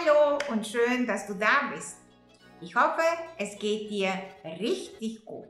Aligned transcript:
Hallo 0.00 0.38
und 0.50 0.66
schön, 0.66 1.06
dass 1.06 1.26
du 1.26 1.34
da 1.34 1.70
bist. 1.74 1.98
Ich 2.60 2.74
hoffe, 2.74 3.02
es 3.38 3.58
geht 3.58 3.90
dir 3.90 4.12
richtig 4.44 5.24
gut. 5.24 5.48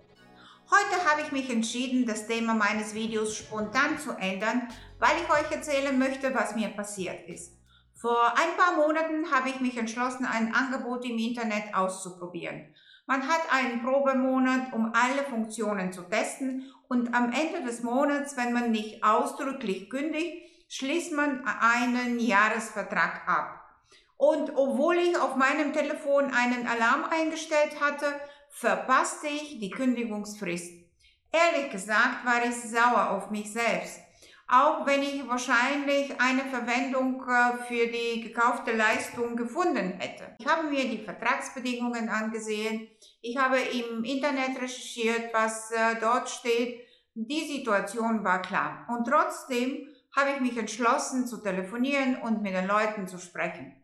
Heute 0.70 1.08
habe 1.08 1.20
ich 1.22 1.30
mich 1.30 1.50
entschieden, 1.50 2.06
das 2.06 2.26
Thema 2.26 2.54
meines 2.54 2.94
Videos 2.94 3.36
spontan 3.36 3.98
zu 3.98 4.12
ändern, 4.12 4.68
weil 4.98 5.16
ich 5.22 5.30
euch 5.30 5.52
erzählen 5.52 5.96
möchte, 5.98 6.34
was 6.34 6.56
mir 6.56 6.68
passiert 6.68 7.28
ist. 7.28 7.58
Vor 7.94 8.18
ein 8.30 8.56
paar 8.56 8.76
Monaten 8.76 9.30
habe 9.30 9.50
ich 9.50 9.60
mich 9.60 9.76
entschlossen, 9.76 10.24
ein 10.24 10.54
Angebot 10.54 11.04
im 11.04 11.18
Internet 11.18 11.74
auszuprobieren. 11.74 12.74
Man 13.06 13.28
hat 13.28 13.42
einen 13.52 13.82
Probemonat, 13.82 14.72
um 14.72 14.92
alle 14.94 15.22
Funktionen 15.24 15.92
zu 15.92 16.02
testen 16.02 16.72
und 16.88 17.14
am 17.14 17.32
Ende 17.32 17.62
des 17.64 17.82
Monats, 17.82 18.36
wenn 18.36 18.52
man 18.52 18.70
nicht 18.72 19.04
ausdrücklich 19.04 19.90
kündigt, 19.90 20.48
schließt 20.68 21.12
man 21.12 21.44
einen 21.44 22.18
Jahresvertrag 22.18 23.28
ab. 23.28 23.59
Und 24.20 24.50
obwohl 24.54 24.98
ich 24.98 25.18
auf 25.18 25.34
meinem 25.36 25.72
Telefon 25.72 26.30
einen 26.34 26.66
Alarm 26.66 27.04
eingestellt 27.04 27.80
hatte, 27.80 28.04
verpasste 28.50 29.28
ich 29.28 29.58
die 29.58 29.70
Kündigungsfrist. 29.70 30.74
Ehrlich 31.32 31.72
gesagt 31.72 32.26
war 32.26 32.44
ich 32.44 32.54
sauer 32.54 33.12
auf 33.12 33.30
mich 33.30 33.50
selbst, 33.50 33.98
auch 34.46 34.84
wenn 34.84 35.00
ich 35.02 35.26
wahrscheinlich 35.26 36.20
eine 36.20 36.44
Verwendung 36.50 37.24
äh, 37.26 37.64
für 37.66 37.86
die 37.86 38.20
gekaufte 38.20 38.76
Leistung 38.76 39.36
gefunden 39.36 39.98
hätte. 39.98 40.36
Ich 40.38 40.46
habe 40.46 40.68
mir 40.68 40.84
die 40.84 41.02
Vertragsbedingungen 41.02 42.10
angesehen, 42.10 42.88
ich 43.22 43.38
habe 43.38 43.56
im 43.58 44.04
Internet 44.04 44.60
recherchiert, 44.60 45.32
was 45.32 45.70
äh, 45.70 45.98
dort 45.98 46.28
steht. 46.28 46.86
Die 47.14 47.46
Situation 47.46 48.22
war 48.22 48.42
klar. 48.42 48.86
Und 48.90 49.06
trotzdem 49.06 49.88
habe 50.14 50.32
ich 50.34 50.40
mich 50.40 50.58
entschlossen 50.58 51.26
zu 51.26 51.38
telefonieren 51.38 52.16
und 52.16 52.42
mit 52.42 52.52
den 52.52 52.66
Leuten 52.66 53.08
zu 53.08 53.18
sprechen. 53.18 53.79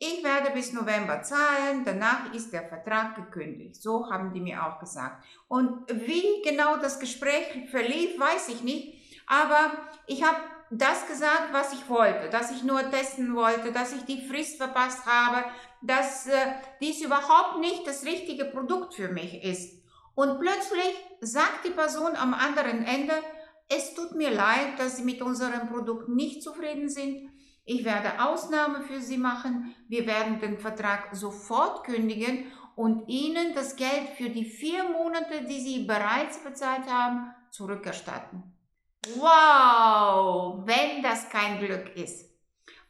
Ich 0.00 0.22
werde 0.22 0.50
bis 0.50 0.72
November 0.72 1.22
zahlen, 1.22 1.82
danach 1.84 2.32
ist 2.32 2.52
der 2.52 2.68
Vertrag 2.68 3.16
gekündigt. 3.16 3.82
So 3.82 4.08
haben 4.08 4.32
die 4.32 4.40
mir 4.40 4.64
auch 4.64 4.78
gesagt. 4.78 5.24
Und 5.48 5.90
wie 5.90 6.42
genau 6.44 6.76
das 6.76 7.00
Gespräch 7.00 7.68
verlief, 7.68 8.18
weiß 8.18 8.48
ich 8.50 8.62
nicht. 8.62 8.94
Aber 9.26 9.72
ich 10.06 10.22
habe 10.22 10.38
das 10.70 11.06
gesagt, 11.08 11.52
was 11.52 11.72
ich 11.72 11.88
wollte, 11.88 12.28
dass 12.30 12.52
ich 12.52 12.62
nur 12.62 12.90
testen 12.90 13.34
wollte, 13.34 13.72
dass 13.72 13.92
ich 13.92 14.04
die 14.04 14.26
Frist 14.26 14.58
verpasst 14.58 15.04
habe, 15.06 15.44
dass 15.82 16.26
äh, 16.26 16.32
dies 16.80 17.02
überhaupt 17.02 17.58
nicht 17.58 17.86
das 17.86 18.04
richtige 18.04 18.44
Produkt 18.44 18.94
für 18.94 19.08
mich 19.08 19.42
ist. 19.42 19.82
Und 20.14 20.38
plötzlich 20.38 20.94
sagt 21.20 21.64
die 21.64 21.70
Person 21.70 22.16
am 22.16 22.34
anderen 22.34 22.84
Ende, 22.84 23.14
es 23.68 23.94
tut 23.94 24.14
mir 24.14 24.30
leid, 24.30 24.78
dass 24.78 24.96
Sie 24.96 25.04
mit 25.04 25.22
unserem 25.22 25.68
Produkt 25.68 26.08
nicht 26.08 26.42
zufrieden 26.42 26.88
sind. 26.88 27.30
Ich 27.70 27.84
werde 27.84 28.24
Ausnahme 28.24 28.80
für 28.80 28.98
Sie 28.98 29.18
machen. 29.18 29.74
Wir 29.88 30.06
werden 30.06 30.40
den 30.40 30.56
Vertrag 30.56 31.14
sofort 31.14 31.84
kündigen 31.84 32.50
und 32.76 33.06
Ihnen 33.08 33.54
das 33.54 33.76
Geld 33.76 34.08
für 34.16 34.30
die 34.30 34.46
vier 34.46 34.84
Monate, 34.88 35.44
die 35.46 35.60
Sie 35.60 35.84
bereits 35.84 36.42
bezahlt 36.42 36.90
haben, 36.90 37.30
zurückerstatten. 37.50 38.42
Wow, 39.16 40.66
wenn 40.66 41.02
das 41.02 41.28
kein 41.28 41.58
Glück 41.58 41.94
ist. 41.94 42.30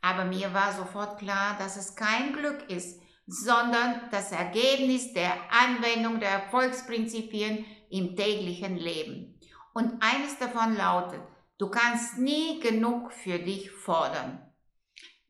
Aber 0.01 0.25
mir 0.25 0.55
war 0.55 0.73
sofort 0.73 1.19
klar, 1.19 1.57
dass 1.59 1.77
es 1.77 1.97
kein 1.97 2.33
Glück 2.33 2.70
ist, 2.70 3.01
sondern 3.27 4.03
das 4.13 4.31
Ergebnis 4.31 5.13
der 5.13 5.33
Anwendung 5.51 6.20
der 6.20 6.31
Erfolgsprinzipien 6.31 7.65
im 7.91 8.15
täglichen 8.15 8.77
Leben. 8.77 9.41
Und 9.75 10.01
eines 10.01 10.39
davon 10.39 10.77
lautet, 10.77 11.23
du 11.59 11.69
kannst 11.69 12.19
nie 12.19 12.61
genug 12.61 13.11
für 13.11 13.41
dich 13.41 13.73
fordern. 13.73 14.48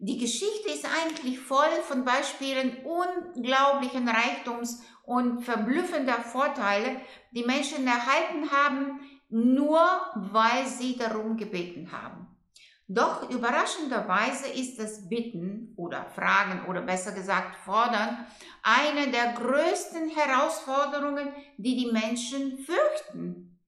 Die 0.01 0.17
Geschichte 0.17 0.71
ist 0.71 0.87
eigentlich 0.87 1.41
voll 1.41 1.83
von 1.83 2.05
Beispielen 2.05 2.85
unglaublichen 2.85 4.09
Reichtums 4.09 4.81
und 5.03 5.43
verblüffender 5.43 6.21
Vorteile, 6.21 7.01
die 7.33 7.43
Menschen 7.43 7.85
erhalten 7.85 8.49
haben, 8.53 9.01
nur 9.29 9.81
weil 10.15 10.67
sie 10.67 10.97
darum 10.97 11.37
gebeten 11.37 11.91
haben. 11.91 12.29
Doch 12.87 13.29
überraschenderweise 13.29 14.49
ist 14.49 14.79
das 14.79 15.09
Bitten 15.09 15.75
oder 15.77 16.05
Fragen 16.05 16.67
oder 16.69 16.81
besser 16.81 17.11
gesagt 17.13 17.57
Fordern 17.57 18.25
eine 18.63 19.11
der 19.11 19.33
größten 19.33 20.11
Herausforderungen, 20.11 21.33
die 21.57 21.77
die 21.77 21.93
Menschen 21.93 22.59
fürchten. 22.59 23.59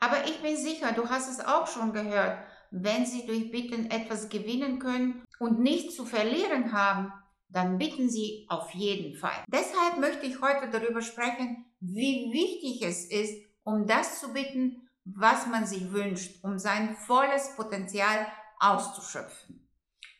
Aber 0.00 0.26
ich 0.26 0.42
bin 0.42 0.56
sicher, 0.56 0.92
du 0.92 1.08
hast 1.08 1.30
es 1.30 1.44
auch 1.44 1.68
schon 1.68 1.92
gehört, 1.92 2.38
wenn 2.82 3.06
sie 3.06 3.26
durch 3.26 3.50
Bitten 3.50 3.90
etwas 3.90 4.28
gewinnen 4.28 4.78
können 4.78 5.22
und 5.38 5.60
nichts 5.60 5.96
zu 5.96 6.04
verlieren 6.04 6.72
haben, 6.72 7.12
dann 7.48 7.78
bitten 7.78 8.08
sie 8.10 8.46
auf 8.48 8.70
jeden 8.72 9.16
Fall. 9.16 9.44
Deshalb 9.48 9.98
möchte 9.98 10.26
ich 10.26 10.40
heute 10.40 10.68
darüber 10.70 11.00
sprechen, 11.00 11.64
wie 11.80 12.32
wichtig 12.32 12.82
es 12.82 13.04
ist, 13.04 13.34
um 13.64 13.86
das 13.86 14.20
zu 14.20 14.32
bitten, 14.32 14.88
was 15.04 15.46
man 15.46 15.66
sich 15.66 15.92
wünscht, 15.92 16.42
um 16.42 16.58
sein 16.58 16.96
volles 16.96 17.54
Potenzial 17.56 18.26
auszuschöpfen. 18.58 19.66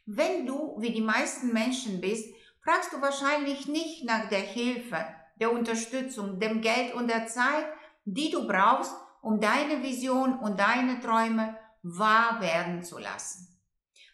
Wenn 0.06 0.46
du 0.46 0.76
wie 0.78 0.92
die 0.92 1.02
meisten 1.02 1.52
Menschen 1.52 2.00
bist, 2.00 2.32
fragst 2.62 2.92
du 2.92 3.00
wahrscheinlich 3.00 3.66
nicht 3.66 4.04
nach 4.04 4.28
der 4.28 4.40
Hilfe, 4.40 5.04
der 5.40 5.52
Unterstützung, 5.52 6.38
dem 6.38 6.60
Geld 6.60 6.94
und 6.94 7.08
der 7.08 7.26
Zeit, 7.26 7.66
die 8.04 8.30
du 8.30 8.46
brauchst, 8.46 8.94
um 9.20 9.40
deine 9.40 9.82
Vision 9.82 10.38
und 10.38 10.60
deine 10.60 11.00
Träume 11.00 11.58
wahr 11.86 12.40
werden 12.40 12.82
zu 12.82 12.98
lassen. 12.98 13.48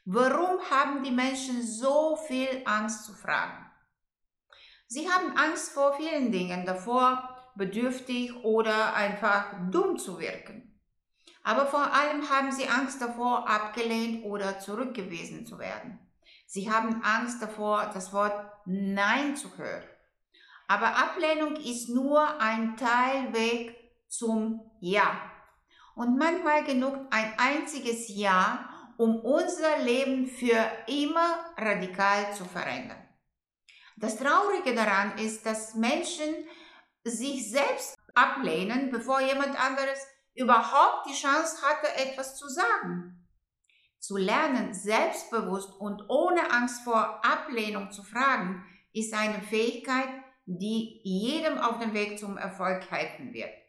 Warum 0.04 0.58
haben 0.70 1.02
die 1.02 1.10
Menschen 1.10 1.62
so 1.62 2.16
viel 2.28 2.62
Angst 2.64 3.04
zu 3.04 3.14
fragen? 3.14 3.70
Sie 4.88 5.08
haben 5.08 5.36
Angst 5.36 5.72
vor 5.72 5.94
vielen 5.94 6.32
Dingen, 6.32 6.66
davor 6.66 7.28
bedürftig 7.54 8.34
oder 8.44 8.94
einfach 8.94 9.54
dumm 9.70 9.96
zu 9.96 10.18
wirken. 10.18 10.78
Aber 11.42 11.66
vor 11.66 11.92
allem 11.92 12.28
haben 12.28 12.52
sie 12.52 12.68
Angst 12.68 13.00
davor, 13.00 13.48
abgelehnt 13.48 14.24
oder 14.24 14.58
zurückgewiesen 14.58 15.46
zu 15.46 15.58
werden. 15.58 15.98
Sie 16.46 16.70
haben 16.70 17.02
Angst 17.02 17.40
davor, 17.40 17.90
das 17.94 18.12
Wort 18.12 18.34
Nein 18.66 19.36
zu 19.36 19.56
hören. 19.56 19.84
Aber 20.68 20.96
Ablehnung 20.96 21.56
ist 21.56 21.88
nur 21.88 22.40
ein 22.40 22.76
Teilweg 22.76 23.74
zum 24.08 24.60
Ja. 24.80 25.32
Und 25.94 26.18
manchmal 26.18 26.64
genug 26.64 26.94
ein 27.10 27.34
einziges 27.38 28.08
Ja, 28.08 28.68
um 28.96 29.20
unser 29.20 29.78
Leben 29.78 30.26
für 30.26 30.58
immer 30.86 31.54
radikal 31.56 32.32
zu 32.34 32.44
verändern. 32.44 33.02
Das 33.96 34.16
Traurige 34.16 34.74
daran 34.74 35.18
ist, 35.18 35.44
dass 35.44 35.74
Menschen 35.74 36.34
sich 37.04 37.50
selbst 37.50 37.96
ablehnen, 38.14 38.90
bevor 38.90 39.20
jemand 39.20 39.58
anderes 39.62 40.06
überhaupt 40.34 41.08
die 41.08 41.14
Chance 41.14 41.62
hatte, 41.62 41.94
etwas 41.96 42.36
zu 42.36 42.48
sagen. 42.48 43.28
Zu 43.98 44.16
lernen, 44.16 44.74
selbstbewusst 44.74 45.72
und 45.78 46.02
ohne 46.08 46.50
Angst 46.50 46.82
vor 46.82 47.24
Ablehnung 47.24 47.92
zu 47.92 48.02
fragen, 48.02 48.64
ist 48.92 49.14
eine 49.14 49.40
Fähigkeit, 49.42 50.08
die 50.46 51.00
jedem 51.04 51.58
auf 51.58 51.78
dem 51.78 51.94
Weg 51.94 52.18
zum 52.18 52.36
Erfolg 52.36 52.90
helfen 52.90 53.32
wird. 53.32 53.61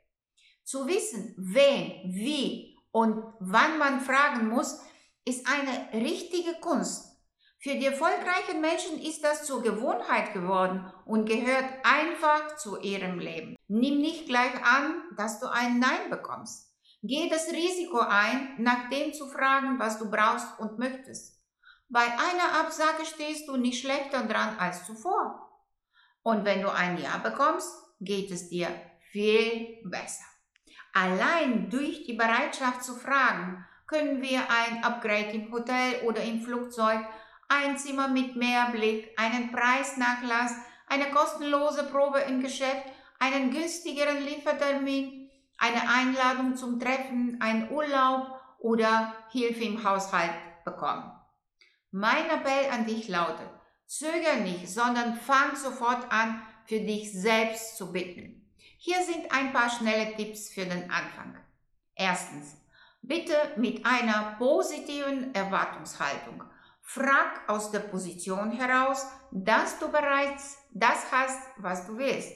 Zu 0.64 0.88
wissen, 0.88 1.36
wen, 1.38 2.14
wie 2.14 2.78
und 2.92 3.24
wann 3.40 3.78
man 3.78 4.02
fragen 4.02 4.48
muss, 4.48 4.80
ist 5.26 5.48
eine 5.48 6.04
richtige 6.04 6.54
Kunst. 6.60 7.14
Für 7.60 7.76
die 7.76 7.86
erfolgreichen 7.86 8.60
Menschen 8.60 9.02
ist 9.02 9.24
das 9.24 9.46
zur 9.46 9.62
Gewohnheit 9.62 10.34
geworden 10.34 10.92
und 11.06 11.26
gehört 11.26 11.66
einfach 11.84 12.58
zu 12.58 12.78
ihrem 12.80 13.20
Leben. 13.20 13.56
Nimm 13.70 14.00
nicht 14.00 14.26
gleich 14.26 14.54
an, 14.66 15.02
dass 15.16 15.40
du 15.40 15.50
ein 15.50 15.80
Nein 15.80 16.10
bekommst. 16.10 16.74
Geh 17.02 17.30
das 17.30 17.52
Risiko 17.52 18.00
ein, 18.00 18.56
nach 18.60 18.90
dem 18.90 19.14
zu 19.14 19.28
fragen, 19.28 19.80
was 19.80 19.98
du 19.98 20.12
brauchst 20.12 20.60
und 20.60 20.78
möchtest. 20.78 21.42
Bei 21.88 22.04
einer 22.04 22.60
Absage 22.60 23.06
stehst 23.06 23.48
du 23.48 23.56
nicht 23.56 23.82
schlechter 23.82 24.24
dran 24.26 24.58
als 24.58 24.86
zuvor. 24.86 25.50
Und 26.22 26.44
wenn 26.46 26.62
du 26.62 26.70
ein 26.70 26.98
Ja 26.98 27.18
bekommst, 27.18 27.70
geht 28.00 28.32
es 28.32 28.50
dir 28.50 28.70
viel 29.12 29.82
besser. 29.86 30.33
Allein 30.94 31.70
durch 31.70 32.04
die 32.04 32.14
Bereitschaft 32.14 32.84
zu 32.84 32.96
fragen, 32.96 33.66
können 33.88 34.22
wir 34.22 34.40
ein 34.50 34.84
Upgrade 34.84 35.32
im 35.32 35.52
Hotel 35.52 36.02
oder 36.06 36.24
im 36.24 36.42
Flugzeug, 36.42 37.00
ein 37.50 37.78
Zimmer 37.78 38.08
mit 38.08 38.36
Mehrblick, 38.36 39.12
einen 39.18 39.52
Preisnachlass, 39.52 40.56
eine 40.88 41.10
kostenlose 41.12 41.84
Probe 41.86 42.20
im 42.20 42.42
Geschäft, 42.42 42.86
einen 43.20 43.52
günstigeren 43.52 44.24
Liefertermin, 44.24 45.30
eine 45.58 45.90
Einladung 45.90 46.56
zum 46.56 46.80
Treffen, 46.80 47.38
einen 47.42 47.72
Urlaub 47.72 48.40
oder 48.60 49.16
Hilfe 49.32 49.64
im 49.64 49.84
Haushalt 49.84 50.34
bekommen. 50.64 51.12
Mein 51.92 52.30
Appell 52.30 52.72
an 52.72 52.86
dich 52.86 53.08
lautet, 53.08 53.50
zöger 53.86 54.38
nicht, 54.44 54.68
sondern 54.68 55.16
fang 55.16 55.56
sofort 55.56 56.12
an, 56.12 56.42
für 56.66 56.80
dich 56.80 57.14
selbst 57.14 57.78
zu 57.78 57.92
bitten. 57.92 58.43
Hier 58.86 59.02
sind 59.02 59.32
ein 59.32 59.54
paar 59.54 59.70
schnelle 59.70 60.14
Tipps 60.14 60.50
für 60.50 60.66
den 60.66 60.92
Anfang. 60.92 61.38
Erstens, 61.96 62.58
bitte 63.02 63.34
mit 63.56 63.86
einer 63.86 64.36
positiven 64.38 65.34
Erwartungshaltung. 65.34 66.44
Frag 66.82 67.48
aus 67.48 67.72
der 67.72 67.80
Position 67.80 68.52
heraus, 68.52 69.08
dass 69.32 69.80
du 69.80 69.90
bereits 69.90 70.58
das 70.74 71.10
hast, 71.14 71.40
was 71.56 71.88
du 71.88 71.98
willst. 71.98 72.34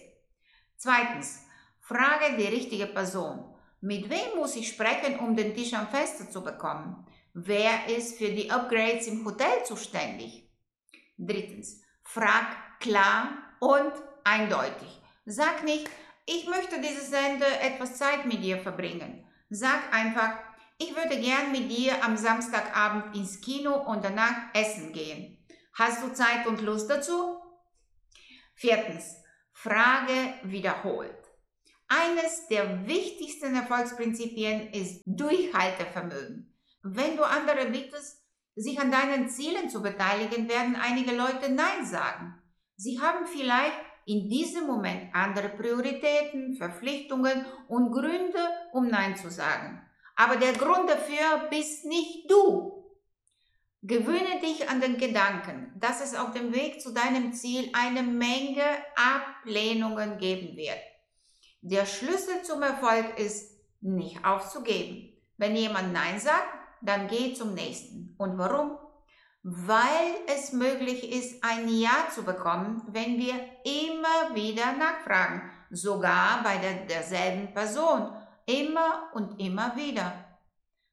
Zweitens, 0.77 1.43
frage 1.81 2.37
die 2.37 2.47
richtige 2.47 2.87
Person. 2.87 3.53
Mit 3.81 4.09
wem 4.09 4.37
muss 4.37 4.55
ich 4.55 4.69
sprechen, 4.69 5.19
um 5.19 5.35
den 5.35 5.53
Tisch 5.53 5.73
am 5.73 5.89
Feste 5.89 6.29
zu 6.29 6.41
bekommen? 6.41 7.05
Wer 7.33 7.87
ist 7.89 8.17
für 8.17 8.29
die 8.29 8.49
Upgrades 8.49 9.07
im 9.07 9.25
Hotel 9.25 9.65
zuständig? 9.65 10.49
Drittens, 11.17 11.81
frag 12.03 12.79
klar 12.79 13.33
und 13.59 13.91
eindeutig. 14.23 15.01
Sag 15.25 15.65
nicht, 15.65 15.89
ich 16.27 16.45
möchte 16.47 16.79
dieses 16.81 17.11
Ende 17.11 17.45
etwas 17.61 17.97
Zeit 17.97 18.25
mit 18.25 18.43
dir 18.43 18.59
verbringen. 18.59 19.25
Sag 19.49 19.93
einfach, 19.93 20.37
ich 20.77 20.93
würde 20.95 21.19
gern 21.19 21.51
mit 21.51 21.71
dir 21.71 22.03
am 22.03 22.17
Samstagabend 22.17 23.15
ins 23.15 23.39
Kino 23.41 23.73
und 23.73 24.03
danach 24.03 24.53
essen 24.53 24.91
gehen. 24.91 25.43
Hast 25.73 26.03
du 26.03 26.13
Zeit 26.13 26.45
und 26.45 26.61
Lust 26.61 26.89
dazu? 26.89 27.37
Viertens, 28.53 29.15
Frage 29.53 30.33
wiederholt. 30.43 31.17
Eines 31.87 32.47
der 32.49 32.85
wichtigsten 32.85 33.55
Erfolgsprinzipien 33.55 34.73
ist 34.73 35.03
Durchhaltevermögen. 35.05 36.53
Wenn 36.83 37.15
du 37.15 37.23
andere 37.23 37.67
bittest, 37.67 38.21
sich 38.55 38.79
an 38.79 38.91
deinen 38.91 39.29
Zielen 39.29 39.69
zu 39.69 39.81
beteiligen, 39.81 40.49
werden 40.49 40.75
einige 40.75 41.15
Leute 41.15 41.49
Nein 41.51 41.85
sagen. 41.85 42.41
Sie 42.75 42.99
haben 42.99 43.25
vielleicht 43.25 43.86
in 44.07 44.29
diesem 44.29 44.65
Moment 44.65 45.13
andere 45.13 45.49
Prioritäten, 45.49 46.55
Verpflichtungen 46.55 47.45
und 47.67 47.91
Gründe, 47.91 48.39
um 48.71 48.87
Nein 48.87 49.17
zu 49.17 49.29
sagen. 49.29 49.81
Aber 50.15 50.37
der 50.37 50.53
Grund 50.53 50.89
dafür 50.89 51.49
bist 51.49 51.85
nicht 51.85 52.31
du. 52.31 52.85
Gewöhne 53.83 54.39
dich 54.41 54.69
an 54.69 54.81
den 54.81 54.97
Gedanken, 54.97 55.73
dass 55.79 56.01
es 56.01 56.15
auf 56.15 56.31
dem 56.31 56.53
Weg 56.53 56.81
zu 56.81 56.93
deinem 56.93 57.33
Ziel 57.33 57.69
eine 57.73 58.01
Menge 58.01 58.63
Ablehnungen 58.95 60.17
geben 60.17 60.55
wird. 60.55 60.79
Der 61.61 61.85
Schlüssel 61.85 62.41
zum 62.43 62.63
Erfolg 62.63 63.19
ist, 63.19 63.57
nicht 63.81 64.23
aufzugeben. 64.25 65.13
Wenn 65.37 65.55
jemand 65.55 65.93
Nein 65.93 66.19
sagt, 66.19 66.47
dann 66.81 67.07
geh 67.07 67.33
zum 67.33 67.53
nächsten. 67.53 68.15
Und 68.17 68.37
warum? 68.37 68.77
Weil 69.49 70.13
es 70.27 70.51
möglich 70.51 71.09
ist, 71.09 71.41
ein 71.41 71.69
Ja 71.69 72.09
zu 72.13 72.23
bekommen, 72.23 72.81
wenn 72.89 73.17
wir 73.17 73.35
immer 73.63 74.35
wieder 74.35 74.73
nachfragen, 74.73 75.41
sogar 75.69 76.43
bei 76.43 76.57
der, 76.57 76.85
derselben 76.85 77.53
Person, 77.53 78.11
immer 78.45 79.09
und 79.13 79.39
immer 79.39 79.73
wieder. 79.77 80.11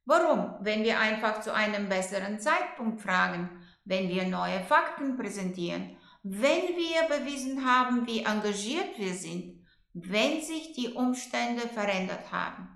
Warum? 0.04 0.54
Wenn 0.60 0.84
wir 0.84 1.00
einfach 1.00 1.40
zu 1.40 1.52
einem 1.52 1.88
besseren 1.88 2.38
Zeitpunkt 2.38 3.00
fragen, 3.00 3.50
wenn 3.84 4.08
wir 4.08 4.28
neue 4.28 4.62
Fakten 4.62 5.16
präsentieren, 5.16 5.96
wenn 6.22 6.76
wir 6.76 7.08
bewiesen 7.08 7.66
haben, 7.66 8.06
wie 8.06 8.22
engagiert 8.22 8.96
wir 8.98 9.14
sind, 9.14 9.66
wenn 9.94 10.40
sich 10.40 10.74
die 10.74 10.90
Umstände 10.90 11.62
verändert 11.62 12.30
haben. 12.30 12.68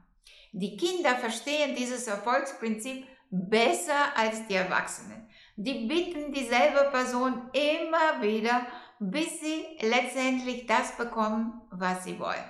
Die 0.51 0.77
Kinder 0.77 1.15
verstehen 1.15 1.77
dieses 1.77 2.09
Erfolgsprinzip 2.09 3.07
besser 3.31 4.17
als 4.17 4.45
die 4.49 4.55
Erwachsenen. 4.55 5.28
Die 5.61 5.89
bitten 5.89 6.33
dieselbe 6.33 6.89
Person 6.93 7.51
immer 7.53 8.23
wieder, 8.23 8.65
bis 9.01 9.41
sie 9.41 9.67
letztendlich 9.81 10.69
das 10.69 10.97
bekommen, 10.97 11.63
was 11.73 12.05
sie 12.05 12.17
wollen. 12.21 12.49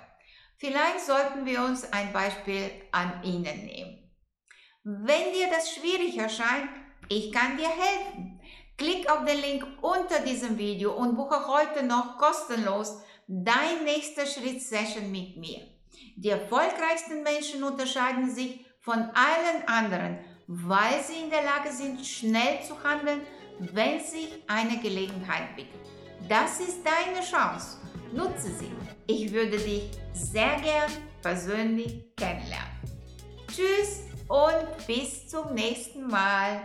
Vielleicht 0.59 1.01
sollten 1.01 1.47
wir 1.47 1.63
uns 1.63 1.91
ein 1.91 2.13
Beispiel 2.13 2.71
an 2.93 3.23
ihnen 3.23 3.65
nehmen. 3.65 4.13
Wenn 4.85 5.33
dir 5.33 5.49
das 5.51 5.75
schwierig 5.75 6.19
erscheint, 6.19 6.69
ich 7.09 7.33
kann 7.33 7.57
dir 7.57 7.71
helfen. 7.71 8.43
Klick 8.77 9.11
auf 9.11 9.25
den 9.25 9.41
Link 9.41 9.67
unter 9.81 10.21
diesem 10.21 10.59
Video 10.59 10.93
und 10.93 11.17
buche 11.17 11.49
heute 11.49 11.85
noch 11.85 12.19
kostenlos 12.19 13.01
dein 13.27 13.85
nächster 13.85 14.27
Schritt 14.27 14.61
Session 14.61 15.11
mit 15.11 15.39
mir. 15.39 15.61
Die 16.17 16.29
erfolgreichsten 16.29 17.23
Menschen 17.23 17.63
unterscheiden 17.63 18.29
sich 18.29 18.67
von 18.81 18.99
allen 18.99 19.67
anderen, 19.67 20.19
weil 20.49 21.03
sie 21.05 21.25
in 21.25 21.31
der 21.31 21.43
Lage 21.45 21.71
sind, 21.71 22.05
schnell 22.05 22.63
zu 22.67 22.83
handeln, 22.83 23.21
wenn 23.59 24.01
sich 24.01 24.43
eine 24.47 24.81
Gelegenheit 24.81 25.55
bietet. 25.55 25.81
Das 26.27 26.59
ist 26.61 26.81
deine 26.85 27.25
Chance. 27.25 27.79
Nutze 28.13 28.49
sie. 28.59 28.73
Ich 29.07 29.31
würde 29.33 29.59
dich 29.59 29.91
sehr 30.15 30.57
gern 30.61 30.91
persönlich 31.23 32.03
kennenlernen. 32.17 32.67
Tschüss 33.47 34.05
und 34.29 34.87
bis 34.87 35.29
zum 35.29 35.53
nächsten 35.53 36.07
Mal. 36.07 36.61